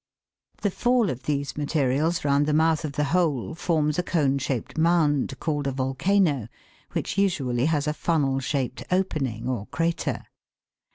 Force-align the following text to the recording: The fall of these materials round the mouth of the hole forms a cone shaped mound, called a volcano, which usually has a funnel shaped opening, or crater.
The 0.63 0.71
fall 0.71 1.11
of 1.11 1.21
these 1.27 1.55
materials 1.55 2.25
round 2.25 2.47
the 2.47 2.55
mouth 2.55 2.83
of 2.85 2.93
the 2.93 3.03
hole 3.13 3.53
forms 3.53 3.99
a 3.99 4.01
cone 4.01 4.39
shaped 4.39 4.75
mound, 4.75 5.39
called 5.39 5.67
a 5.67 5.71
volcano, 5.71 6.47
which 6.93 7.19
usually 7.19 7.65
has 7.67 7.85
a 7.85 7.93
funnel 7.93 8.39
shaped 8.39 8.83
opening, 8.89 9.47
or 9.47 9.67
crater. 9.67 10.23